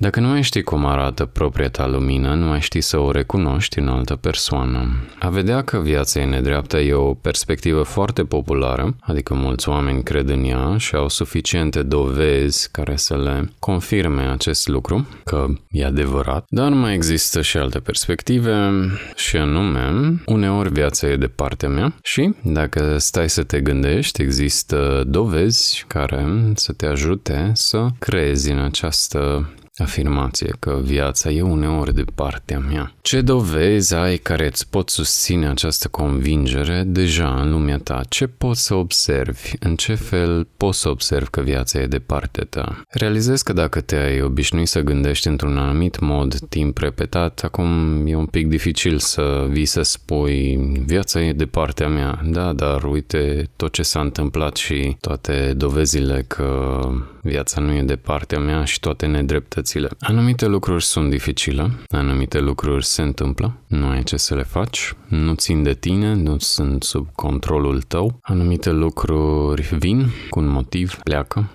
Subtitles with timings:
[0.00, 3.78] Dacă nu mai știi cum arată propria ta lumină, nu mai știi să o recunoști
[3.78, 4.96] în altă persoană.
[5.18, 10.28] A vedea că viața e nedreaptă e o perspectivă foarte populară, adică mulți oameni cred
[10.28, 16.44] în ea și au suficiente dovezi care să le confirme acest lucru, că e adevărat.
[16.48, 18.70] Dar mai există și alte perspective
[19.16, 25.04] și anume, uneori viața e de partea mea și dacă stai să te gândești, există
[25.06, 29.52] dovezi care să te ajute să crezi în această
[29.82, 32.92] afirmație că viața e uneori de partea mea.
[33.00, 38.00] Ce dovezi ai care îți pot susține această convingere deja în lumea ta?
[38.08, 39.50] Ce poți să observi?
[39.58, 42.82] În ce fel poți să observi că viața e de partea ta?
[42.88, 48.26] Realizezi că dacă te-ai obișnuit să gândești într-un anumit mod timp repetat, acum e un
[48.26, 52.20] pic dificil să vii să spui viața e de partea mea.
[52.24, 56.80] Da, dar uite tot ce s-a întâmplat și toate dovezile că
[57.22, 59.67] viața nu e de partea mea și toate nedreptățile.
[60.00, 65.34] Anumite lucruri sunt dificile, anumite lucruri se întâmplă, nu ai ce să le faci, nu
[65.34, 68.18] țin de tine, nu sunt sub controlul tău.
[68.22, 71.50] Anumite lucruri vin cu un motiv, pleacă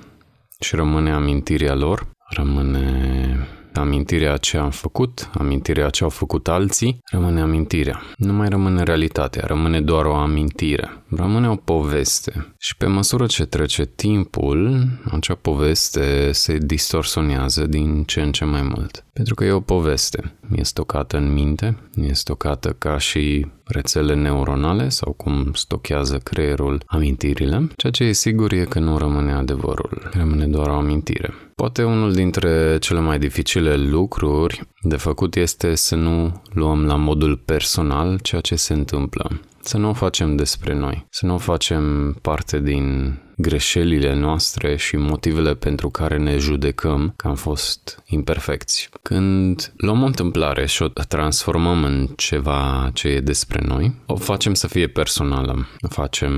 [0.60, 7.42] și rămâne amintirea lor, rămâne amintirea ce am făcut, amintirea ce au făcut alții, rămâne
[7.42, 8.02] amintirea.
[8.18, 12.54] Nu mai rămâne realitatea, rămâne doar o amintire, rămâne o poveste.
[12.58, 18.62] Și pe măsură ce trece timpul, acea poveste se distorsionează din ce în ce mai
[18.62, 19.06] mult.
[19.14, 24.90] Pentru că e o poveste, e stocată în minte, e stocată ca și rețele neuronale
[24.90, 30.48] sau cum stochează creierul amintirile, ceea ce e sigur e că nu rămâne adevărul, rămâne
[30.48, 31.34] doar o amintire.
[31.56, 37.38] Poate unul dintre cele mai dificile lucruri de făcut este să nu luăm la modul
[37.38, 39.40] personal ceea ce se întâmplă.
[39.66, 44.96] Să nu o facem despre noi, să nu o facem parte din greșelile noastre și
[44.96, 48.90] motivele pentru care ne judecăm că am fost imperfecți.
[49.02, 54.54] Când luăm o întâmplare și o transformăm în ceva ce e despre noi, o facem
[54.54, 56.34] să fie personală, o facem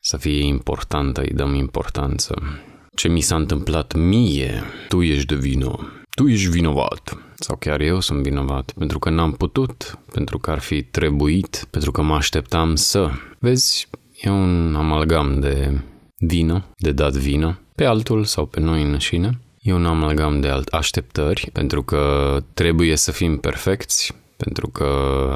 [0.00, 2.34] să fie importantă, îi dăm importanță.
[2.94, 8.00] Ce mi s-a întâmplat mie, tu ești de vină, tu ești vinovat sau chiar eu
[8.00, 12.74] sunt vinovat pentru că n-am putut, pentru că ar fi trebuit, pentru că mă așteptam
[12.74, 13.10] să.
[13.38, 13.88] Vezi,
[14.20, 15.80] e un amalgam de
[16.18, 19.40] vină, de dat vină, pe altul sau pe noi înșine.
[19.60, 24.88] E un amalgam de alt așteptări, pentru că trebuie să fim perfecți, pentru că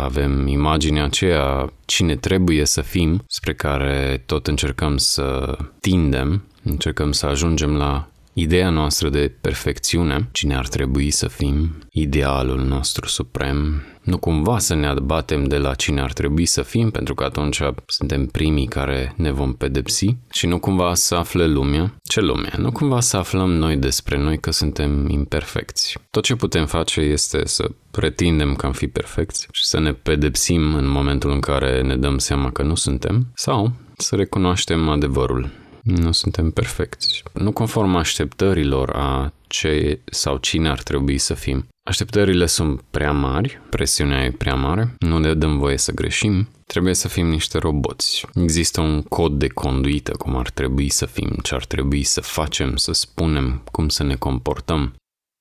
[0.03, 7.27] avem imaginea aceea cine trebuie să fim, spre care tot încercăm să tindem, încercăm să
[7.27, 8.09] ajungem la
[8.41, 14.75] Ideea noastră de perfecțiune, cine ar trebui să fim, idealul nostru suprem, nu cumva să
[14.75, 19.15] ne abatem de la cine ar trebui să fim, pentru că atunci suntem primii care
[19.17, 21.95] ne vom pedepsi și nu cumva să afle lumea.
[22.05, 22.51] Ce lume?
[22.57, 25.99] Nu cumva să aflăm noi despre noi că suntem imperfecți.
[26.11, 30.75] Tot ce putem face este să pretindem că am fi perfecți și să ne pedepsim
[30.75, 35.51] în momentul în care ne dăm seama că nu suntem sau să recunoaștem adevărul
[35.97, 37.23] nu suntem perfecți.
[37.33, 41.67] Nu conform așteptărilor a ce sau cine ar trebui să fim.
[41.89, 46.95] Așteptările sunt prea mari, presiunea e prea mare, nu ne dăm voie să greșim, trebuie
[46.95, 48.27] să fim niște roboți.
[48.35, 52.77] Există un cod de conduită, cum ar trebui să fim, ce ar trebui să facem,
[52.77, 54.95] să spunem, cum să ne comportăm.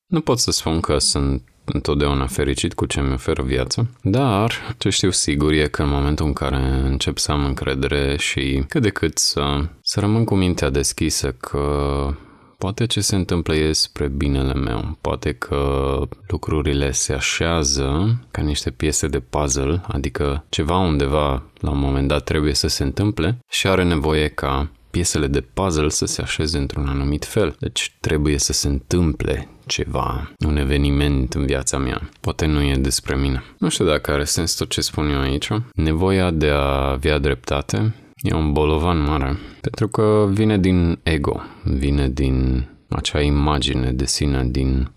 [0.07, 4.89] Nu pot să spun că sunt întotdeauna fericit cu ce mi oferă viața, dar ce
[4.89, 8.89] știu sigur e că în momentul în care încep să am încredere și cât de
[8.89, 12.15] cât să, să rămân cu mintea deschisă că
[12.57, 18.71] poate ce se întâmplă e spre binele meu, poate că lucrurile se așează ca niște
[18.71, 23.67] piese de puzzle, adică ceva undeva la un moment dat trebuie să se întâmple și
[23.67, 27.55] are nevoie ca piesele de puzzle să se așeze într-un anumit fel.
[27.59, 32.09] Deci trebuie să se întâmple ceva, un eveniment în viața mea.
[32.21, 33.43] Poate nu e despre mine.
[33.57, 35.49] Nu știu dacă are sens tot ce spun eu aici.
[35.73, 42.09] Nevoia de a avea dreptate e un bolovan mare, pentru că vine din ego, vine
[42.09, 44.91] din acea imagine de sine, din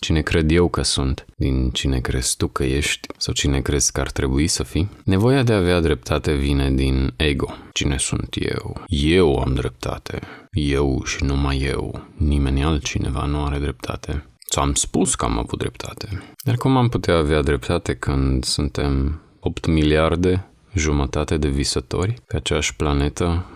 [0.00, 4.00] cine cred eu că sunt, din cine crezi tu că ești sau cine crezi că
[4.00, 4.88] ar trebui să fii.
[5.04, 7.54] Nevoia de a avea dreptate vine din ego.
[7.72, 8.82] Cine sunt eu?
[8.86, 10.20] Eu am dreptate.
[10.50, 12.02] Eu și numai eu.
[12.16, 14.24] Nimeni altcineva nu are dreptate.
[14.50, 16.22] Ți-am spus că am avut dreptate.
[16.44, 22.76] Dar cum am putea avea dreptate când suntem 8 miliarde, jumătate de visători pe aceeași
[22.76, 23.46] planetă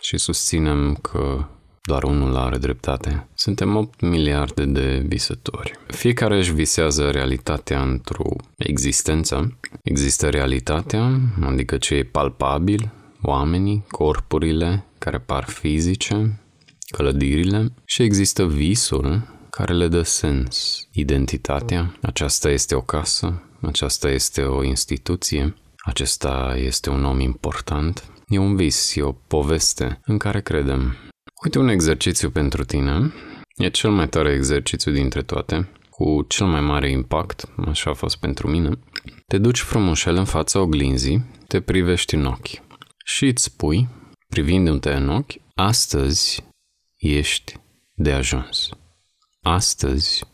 [0.00, 1.44] și susținem că
[1.84, 3.28] doar unul are dreptate.
[3.34, 5.78] Suntem 8 miliarde de visători.
[5.86, 9.58] Fiecare își visează realitatea într-o existență.
[9.82, 12.92] Există realitatea, adică ce e palpabil,
[13.22, 16.40] oamenii, corpurile care par fizice,
[16.90, 20.86] clădirile și există visul, care le dă sens.
[20.92, 28.04] Identitatea, aceasta este o casă, aceasta este o instituție, acesta este un om important.
[28.28, 30.96] E un vis, e o poveste în care credem.
[31.44, 33.12] Uite un exercițiu pentru tine.
[33.56, 38.16] E cel mai tare exercițiu dintre toate, cu cel mai mare impact, așa a fost
[38.16, 38.70] pentru mine.
[39.26, 42.62] Te duci frumușel în fața oglinzii, te privești în ochi
[43.04, 43.88] și îți spui,
[44.28, 46.44] privindu-te în ochi, astăzi
[46.96, 47.54] ești
[47.94, 48.68] de ajuns.
[49.40, 50.24] Astăzi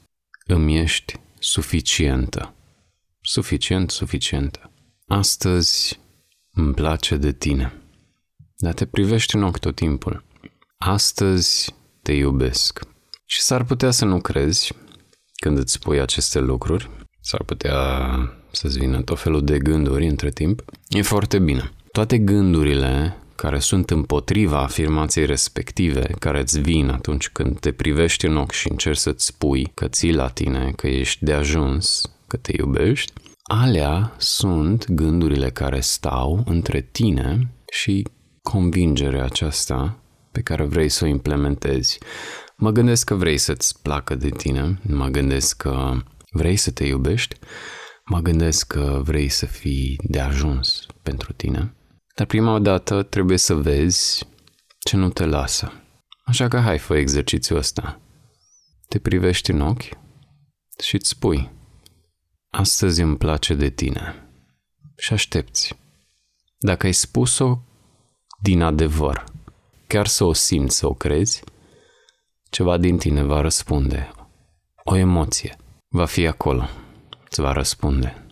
[0.46, 2.54] îmi ești suficientă.
[3.20, 4.72] Suficient, suficientă.
[5.06, 6.00] Astăzi
[6.52, 7.82] îmi place de tine.
[8.56, 10.26] Dar te privești în ochi tot timpul.
[10.78, 12.80] Astăzi te iubesc.
[13.24, 14.72] Și s-ar putea să nu crezi
[15.34, 16.90] când îți spui aceste lucruri.
[17.20, 17.78] S-ar putea
[18.50, 20.64] să-ți vină tot felul de gânduri între timp.
[20.88, 21.72] E foarte bine.
[21.92, 28.36] Toate gândurile care sunt împotriva afirmației respective, care îți vin atunci când te privești în
[28.36, 32.52] ochi și încerci să-ți spui că ții la tine, că ești de ajuns, că te
[32.56, 38.06] iubești, alea sunt gândurile care stau între tine și
[38.42, 39.98] convingerea aceasta
[40.38, 41.98] pe care vrei să o implementezi.
[42.56, 47.36] Mă gândesc că vrei să-ți placă de tine, mă gândesc că vrei să te iubești,
[48.04, 51.72] mă gândesc că vrei să fii de ajuns pentru tine
[52.18, 54.26] dar prima dată trebuie să vezi
[54.78, 55.72] ce nu te lasă.
[56.24, 58.00] Așa că hai, fă exercițiul ăsta.
[58.88, 59.88] Te privești în ochi
[60.82, 61.50] și îți spui
[62.50, 64.28] Astăzi îmi place de tine.
[64.96, 65.78] Și aștepți.
[66.58, 67.58] Dacă ai spus-o
[68.42, 69.24] din adevăr,
[69.88, 71.42] chiar să o simți, să o crezi,
[72.50, 74.10] ceva din tine va răspunde.
[74.84, 75.56] O emoție
[75.88, 76.68] va fi acolo,
[77.30, 78.26] îți va răspunde.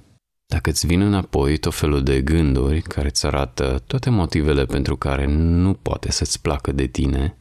[0.46, 5.26] Dacă îți vin înapoi tot felul de gânduri care îți arată toate motivele pentru care
[5.26, 7.36] nu poate să-ți placă de tine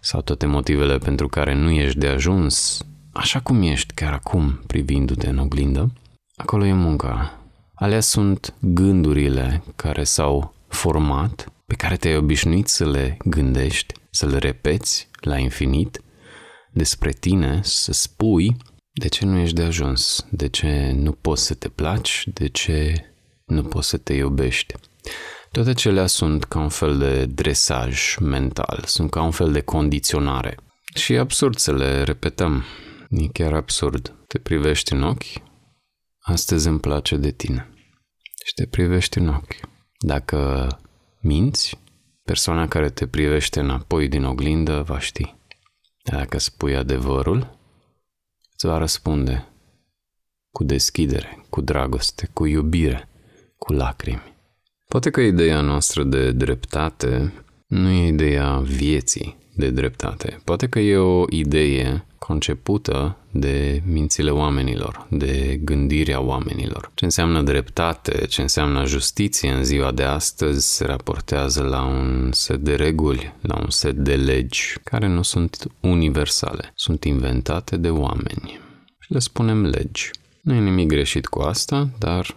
[0.00, 2.82] sau toate motivele pentru care nu ești de ajuns
[3.12, 5.92] așa cum ești chiar acum privindu-te în oglindă,
[6.36, 7.38] acolo e munca.
[7.74, 14.38] Alea sunt gândurile care s-au format, pe care te-ai obișnuit să le gândești, să le
[14.38, 16.00] repeți la infinit
[16.72, 18.56] despre tine, să spui
[18.92, 20.26] de ce nu ești de ajuns?
[20.30, 22.28] De ce nu poți să te placi?
[22.32, 23.04] De ce
[23.44, 24.74] nu poți să te iubești?
[25.50, 30.56] Toate acelea sunt ca un fel de dresaj mental, sunt ca un fel de condiționare.
[30.94, 32.64] Și e absurd să le repetăm.
[33.10, 34.14] E chiar absurd.
[34.26, 35.42] Te privești în ochi,
[36.18, 37.68] astăzi îmi place de tine.
[38.44, 39.56] Și te privești în ochi.
[39.98, 40.68] Dacă
[41.20, 41.78] minți,
[42.24, 45.34] persoana care te privește înapoi din oglindă va ști.
[46.02, 47.58] Dacă spui adevărul,
[48.52, 49.48] îți va răspunde
[50.50, 53.08] cu deschidere, cu dragoste, cu iubire,
[53.56, 54.36] cu lacrimi.
[54.88, 57.32] Poate că ideea noastră de dreptate
[57.66, 60.40] nu e ideea vieții de dreptate.
[60.44, 66.90] Poate că e o idee concepută de mințile oamenilor, de gândirea oamenilor.
[66.94, 72.60] Ce înseamnă dreptate, ce înseamnă justiție în ziua de astăzi se raportează la un set
[72.60, 78.60] de reguli, la un set de legi care nu sunt universale, sunt inventate de oameni
[78.98, 80.10] și le spunem legi.
[80.42, 82.36] Nu e nimic greșit cu asta, dar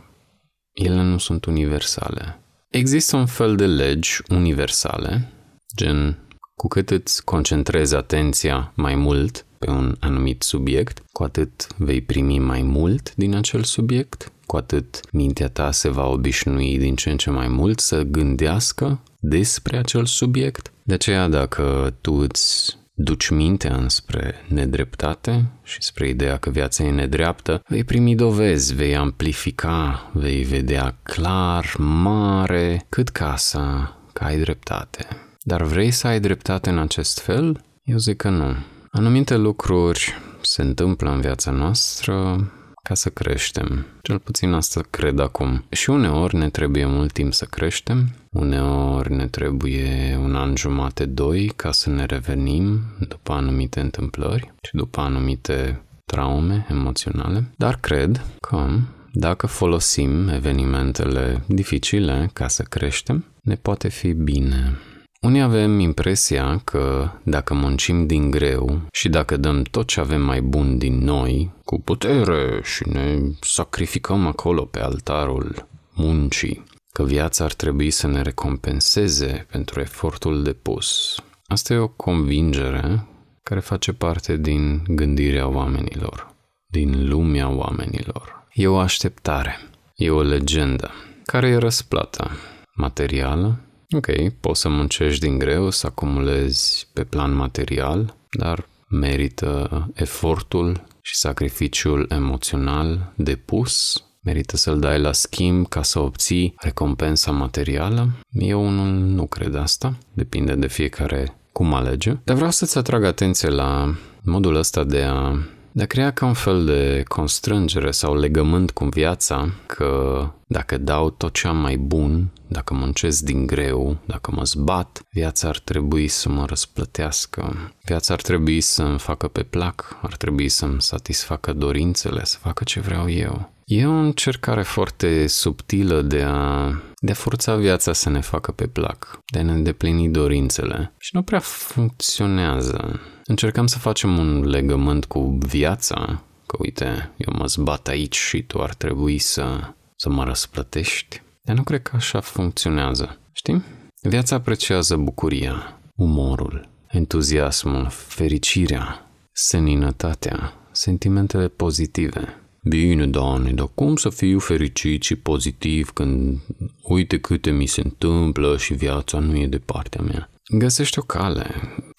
[0.74, 2.40] ele nu sunt universale.
[2.70, 5.32] Există un fel de legi universale,
[5.76, 6.18] gen
[6.62, 12.40] cu cât îți concentrezi atenția mai mult pe un anumit subiect, cu atât vei primi
[12.40, 17.18] mai mult din acel subiect, cu atât mintea ta se va obișnui din ce în
[17.18, 20.72] ce mai mult să gândească despre acel subiect.
[20.84, 26.92] De aceea, dacă tu îți duci mintea înspre nedreptate și spre ideea că viața e
[26.92, 35.08] nedreaptă, vei primi dovezi, vei amplifica, vei vedea clar, mare, cât casa că ai dreptate.
[35.44, 37.64] Dar vrei să ai dreptate în acest fel?
[37.84, 38.56] Eu zic că nu.
[38.92, 42.48] Anumite lucruri se întâmplă în viața noastră
[42.84, 43.86] ca să creștem.
[44.02, 45.64] Cel puțin asta cred acum.
[45.70, 51.52] Și uneori ne trebuie mult timp să creștem, uneori ne trebuie un an jumate, doi,
[51.56, 58.68] ca să ne revenim după anumite întâmplări și după anumite traume emoționale, dar cred că
[59.14, 64.78] dacă folosim evenimentele dificile ca să creștem, ne poate fi bine.
[65.22, 70.42] Unii avem impresia că dacă muncim din greu și dacă dăm tot ce avem mai
[70.42, 76.64] bun din noi, cu putere și ne sacrificăm acolo pe altarul muncii,
[76.94, 81.16] că viața ar trebui să ne recompenseze pentru efortul depus.
[81.46, 83.08] Asta e o convingere
[83.44, 86.34] care face parte din gândirea oamenilor,
[86.68, 88.48] din lumea oamenilor.
[88.54, 89.58] E o așteptare,
[89.96, 90.92] e o legendă,
[91.26, 92.32] care e răsplata
[92.76, 93.60] materială
[93.96, 101.16] Ok, poți să muncești din greu, să acumulezi pe plan material, dar merită efortul și
[101.16, 108.10] sacrificiul emoțional depus, merită să-l dai la schimb ca să obții recompensa materială?
[108.30, 112.18] Eu nu, nu cred asta, depinde de fiecare cum alege.
[112.24, 115.36] Dar vreau să-ți atrag atenție la modul ăsta de a
[115.72, 121.10] de a crea ca un fel de constrângere sau legământ cu viața că dacă dau
[121.10, 126.08] tot ce am mai bun, dacă muncesc din greu, dacă mă zbat, viața ar trebui
[126.08, 127.72] să mă răsplătească.
[127.86, 132.80] Viața ar trebui să-mi facă pe plac, ar trebui să-mi satisfacă dorințele, să facă ce
[132.80, 133.52] vreau eu.
[133.66, 136.68] E o încercare foarte subtilă de a,
[137.00, 141.16] de a forța viața să ne facă pe plac, de a ne îndeplini dorințele și
[141.16, 143.00] nu prea funcționează.
[143.26, 148.62] Încercăm să facem un legământ cu viața, că uite, eu mă zbat aici și tu
[148.62, 151.22] ar trebui să, să mă răsplătești.
[151.42, 153.64] Dar nu cred că așa funcționează, știi?
[154.02, 162.36] Viața apreciază bucuria, umorul, entuziasmul, fericirea, seninătatea, sentimentele pozitive.
[162.64, 166.40] Bine, Doamne, dar cum să fiu fericit și pozitiv când
[166.84, 170.30] uite câte mi se întâmplă și viața nu e de partea mea?
[170.54, 171.46] Găsești o cale,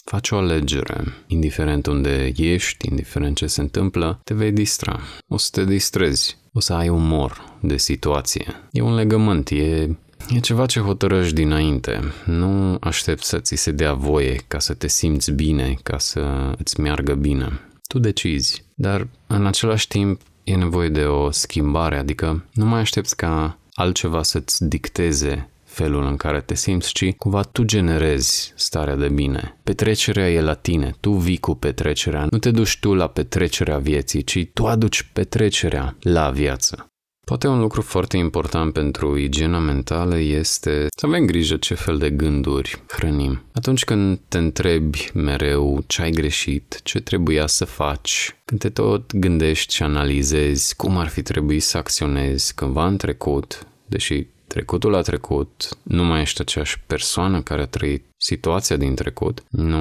[0.04, 5.00] faci o alegere, indiferent unde ești, indiferent ce se întâmplă, te vei distra.
[5.28, 8.46] O să te distrezi, o să ai umor de situație.
[8.70, 9.96] E un legământ, e
[10.28, 12.00] E ceva ce hotărăști dinainte.
[12.24, 16.80] Nu aștept să ți se dea voie ca să te simți bine, ca să îți
[16.80, 17.60] meargă bine.
[17.88, 18.64] Tu decizi.
[18.74, 24.22] Dar în același timp e nevoie de o schimbare, adică nu mai aștepți ca altceva
[24.22, 29.58] să-ți dicteze felul în care te simți, ci cumva tu generezi starea de bine.
[29.62, 34.24] Petrecerea e la tine, tu vii cu petrecerea, nu te duci tu la petrecerea vieții,
[34.24, 36.86] ci tu aduci petrecerea la viață.
[37.26, 42.10] Poate un lucru foarte important pentru igiena mentală este să avem grijă ce fel de
[42.10, 43.42] gânduri hrănim.
[43.52, 49.16] Atunci când te întrebi mereu ce ai greșit, ce trebuia să faci, când te tot
[49.16, 55.00] gândești și analizezi cum ar fi trebuit să acționezi cândva în trecut, deși trecutul a
[55.00, 59.78] trecut, nu mai ești aceeași persoană care a trăit situația din trecut, nu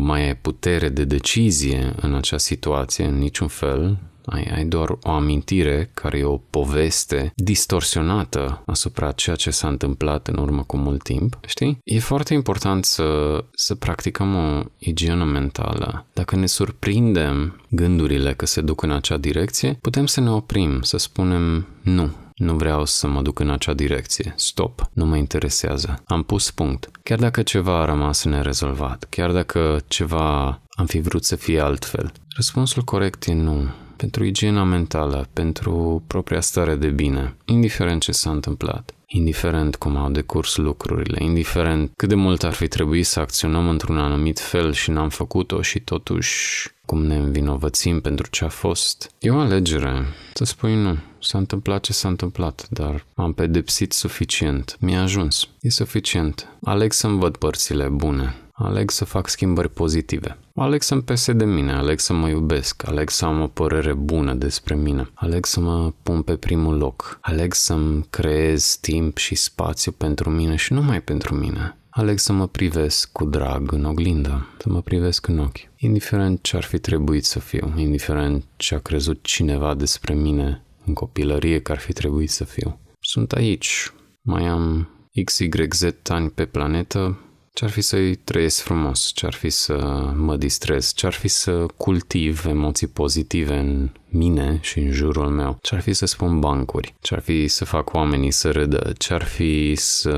[0.00, 5.10] mai ai putere de decizie în acea situație în niciun fel, ai, ai doar o
[5.10, 11.02] amintire care e o poveste distorsionată asupra ceea ce s-a întâmplat în urmă cu mult
[11.02, 11.78] timp, știi?
[11.84, 16.06] E foarte important să, să practicăm o igienă mentală.
[16.12, 20.96] Dacă ne surprindem gândurile că se duc în acea direcție, putem să ne oprim, să
[20.96, 24.32] spunem nu, nu vreau să mă duc în acea direcție.
[24.36, 24.90] Stop.
[24.92, 26.02] Nu mă interesează.
[26.06, 26.90] Am pus punct.
[27.02, 32.12] Chiar dacă ceva a rămas nerezolvat, chiar dacă ceva am fi vrut să fie altfel.
[32.36, 33.68] Răspunsul corect e nu
[33.98, 40.10] pentru igiena mentală, pentru propria stare de bine, indiferent ce s-a întâmplat, indiferent cum au
[40.10, 44.90] decurs lucrurile, indiferent cât de mult ar fi trebuit să acționăm într-un anumit fel și
[44.90, 49.10] n-am făcut-o și totuși cum ne învinovățim pentru ce a fost.
[49.18, 50.96] E o alegere să spui nu.
[51.20, 54.76] S-a întâmplat ce s-a întâmplat, dar am pedepsit suficient.
[54.80, 55.48] Mi-a ajuns.
[55.60, 56.48] E suficient.
[56.62, 58.36] Aleg să-mi văd părțile bune.
[58.52, 60.38] Aleg să fac schimbări pozitive.
[60.60, 64.34] Aleg să-mi pese de mine, aleg să mă iubesc, aleg să am o părere bună
[64.34, 69.92] despre mine, aleg să mă pun pe primul loc, aleg să-mi creez timp și spațiu
[69.92, 71.76] pentru mine și numai pentru mine.
[71.90, 75.58] Aleg să mă privesc cu drag în oglindă, să mă privesc în ochi.
[75.76, 80.94] Indiferent ce ar fi trebuit să fiu, indiferent ce a crezut cineva despre mine în
[80.94, 82.78] copilărie că ar fi trebuit să fiu.
[83.00, 84.88] Sunt aici, mai am
[85.24, 87.18] XYZ ani pe planetă,
[87.58, 89.74] ce-ar fi să-i trăiesc frumos, ce-ar fi să
[90.14, 95.80] mă distrez, ce-ar fi să cultiv emoții pozitive în mine și în jurul meu, ce-ar
[95.80, 100.12] fi să spun bancuri, ce-ar fi să fac oamenii să râdă, ce-ar fi să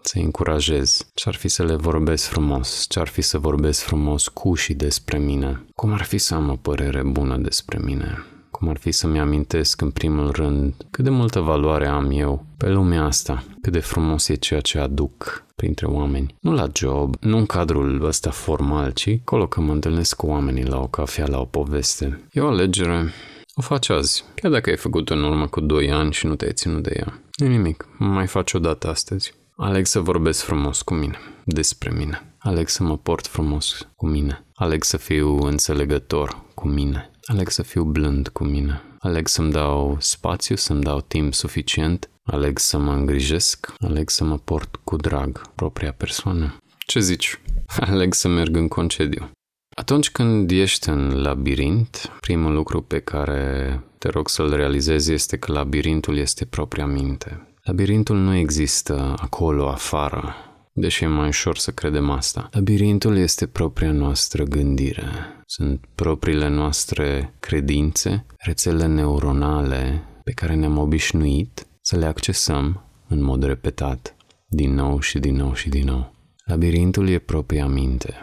[0.00, 4.74] să încurajez, ce-ar fi să le vorbesc frumos, ce-ar fi să vorbesc frumos cu și
[4.74, 8.90] despre mine, cum ar fi să am o părere bună despre mine, cum ar fi
[8.90, 13.72] să-mi amintesc în primul rând cât de multă valoare am eu pe lumea asta, cât
[13.72, 16.34] de frumos e ceea ce aduc printre oameni.
[16.40, 20.64] Nu la job, nu în cadrul ăsta formal, ci acolo că mă întâlnesc cu oamenii
[20.64, 22.20] la o cafea, la o poveste.
[22.32, 23.12] E o alegere
[23.58, 26.52] o faci azi, chiar dacă ai făcut-o în urmă cu 2 ani și nu te-ai
[26.52, 27.20] ținut de ea.
[27.36, 29.34] Nu nimic, mai faci o dată astăzi.
[29.56, 32.34] Aleg să vorbesc frumos cu mine, despre mine.
[32.38, 34.44] Aleg să mă port frumos cu mine.
[34.54, 37.10] Aleg să fiu înțelegător cu mine.
[37.30, 38.82] Aleg să fiu blând cu mine.
[38.98, 42.10] Aleg să-mi dau spațiu, să-mi dau timp suficient.
[42.22, 43.72] Aleg să mă îngrijesc.
[43.78, 46.56] Aleg să mă port cu drag propria persoană.
[46.86, 47.40] Ce zici?
[47.90, 49.30] Aleg să merg în concediu.
[49.76, 55.52] Atunci când ești în labirint, primul lucru pe care te rog să-l realizezi este că
[55.52, 57.48] labirintul este propria minte.
[57.62, 60.34] Labirintul nu există acolo, afară,
[60.80, 62.48] deși e mai ușor să credem asta.
[62.52, 65.04] Labirintul este propria noastră gândire.
[65.46, 73.44] Sunt propriile noastre credințe, rețele neuronale pe care ne-am obișnuit să le accesăm în mod
[73.44, 74.16] repetat,
[74.48, 76.14] din nou și din nou și din nou.
[76.44, 78.14] Labirintul e propria minte.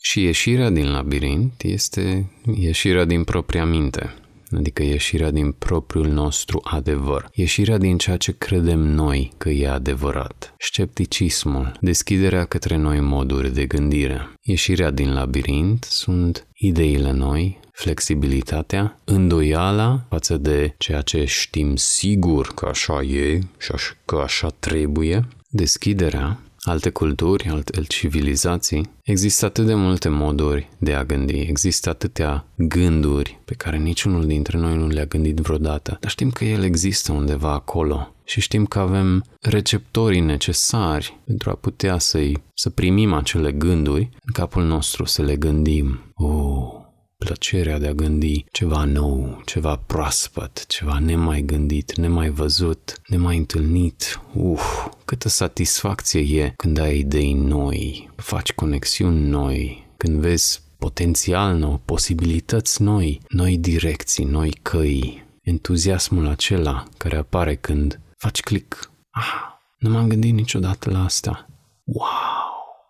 [0.00, 4.14] Și ieșirea din labirint este ieșirea din propria minte
[4.56, 10.54] adică ieșirea din propriul nostru adevăr, ieșirea din ceea ce credem noi că e adevărat,
[10.58, 14.28] scepticismul, deschiderea către noi moduri de gândire.
[14.42, 22.66] Ieșirea din labirint sunt ideile noi, flexibilitatea, îndoiala față de ceea ce știm sigur că
[22.66, 23.72] așa e și
[24.04, 31.04] că așa trebuie, deschiderea alte culturi, alte civilizații, există atât de multe moduri de a
[31.04, 36.30] gândi, există atâtea gânduri pe care niciunul dintre noi nu le-a gândit vreodată, dar știm
[36.30, 42.42] că el există undeva acolo și știm că avem receptorii necesari pentru a putea să-i,
[42.54, 46.12] să primim acele gânduri în capul nostru, să le gândim.
[46.16, 46.83] Uh,
[47.18, 54.20] plăcerea de a gândi ceva nou, ceva proaspăt, ceva nemai gândit, nemai văzut, nemai întâlnit.
[54.34, 61.80] Uf, câtă satisfacție e când ai idei noi, faci conexiuni noi, când vezi potențial nou,
[61.84, 68.90] posibilități noi, noi direcții, noi căi, entuziasmul acela care apare când faci click.
[69.10, 71.46] Ah, nu m-am gândit niciodată la asta.
[71.84, 72.08] Wow,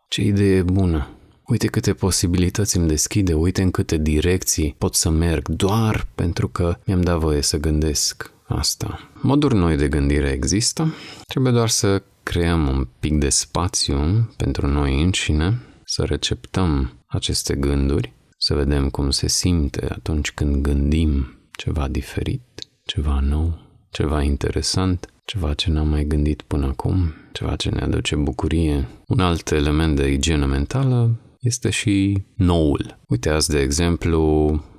[0.08, 1.08] ce idee bună!
[1.46, 6.76] Uite câte posibilități îmi deschide, uite în câte direcții pot să merg doar pentru că
[6.86, 9.10] mi-am dat voie să gândesc asta.
[9.20, 10.94] Moduri noi de gândire există,
[11.26, 18.12] trebuie doar să creăm un pic de spațiu pentru noi înșine, să receptăm aceste gânduri,
[18.38, 22.42] să vedem cum se simte atunci când gândim ceva diferit,
[22.84, 23.58] ceva nou,
[23.90, 28.88] ceva interesant, ceva ce n-am mai gândit până acum, ceva ce ne aduce bucurie.
[29.06, 32.98] Un alt element de igienă mentală este și noul.
[33.08, 34.20] Uite, azi, de exemplu,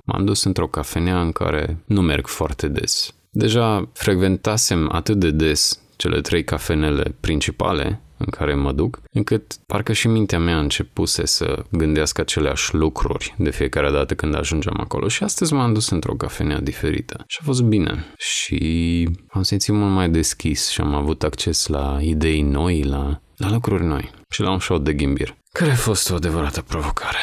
[0.04, 3.14] m-am dus într-o cafenea în care nu merg foarte des.
[3.30, 9.92] Deja frecventasem atât de des cele trei cafenele principale în care mă duc, încât parcă
[9.92, 15.08] și mintea mea începuse să gândească aceleași lucruri de fiecare dată când ajungeam acolo.
[15.08, 17.24] Și astăzi m-am dus într-o cafenea diferită.
[17.26, 18.04] Și a fost bine.
[18.16, 23.50] Și am simțit mult mai deschis și am avut acces la idei noi, la, la
[23.50, 24.10] lucruri noi.
[24.30, 27.18] Și la un show de ghimbir care a fost o adevărată provocare.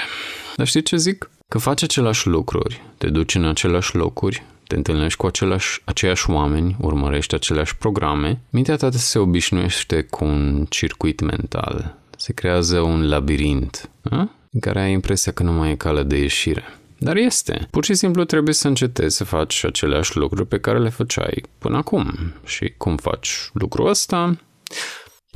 [0.55, 1.29] Dar știi ce zic?
[1.47, 6.75] Că faci aceleași lucruri, te duci în aceleași locuri, te întâlnești cu același, aceiași oameni,
[6.79, 11.97] urmărești aceleași programe, mintea ta se obișnuiește cu un circuit mental.
[12.17, 14.29] Se creează un labirint, a?
[14.51, 16.63] în care ai impresia că nu mai e cale de ieșire.
[16.97, 17.67] Dar este.
[17.71, 21.77] Pur și simplu trebuie să încetezi să faci aceleași lucruri pe care le făceai până
[21.77, 22.33] acum.
[22.45, 24.37] Și cum faci lucrul ăsta?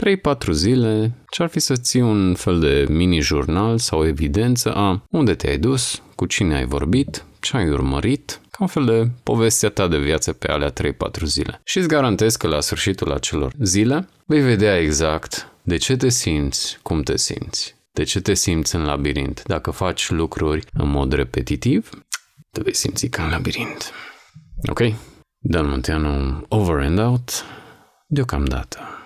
[0.05, 5.57] 3-4 zile, ce-ar fi să ții un fel de mini-jurnal sau evidență a unde te-ai
[5.57, 9.97] dus, cu cine ai vorbit, ce ai urmărit, ca un fel de povestea ta de
[9.97, 10.73] viață pe alea 3-4
[11.23, 11.61] zile.
[11.63, 16.77] Și îți garantez că la sfârșitul acelor zile vei vedea exact de ce te simți,
[16.81, 19.43] cum te simți, de ce te simți în labirint.
[19.45, 21.89] Dacă faci lucruri în mod repetitiv,
[22.51, 23.91] te vei simți ca în labirint.
[24.69, 24.79] Ok?
[25.39, 27.45] Dan Munteanu, over and out,
[28.07, 28.96] deocamdată.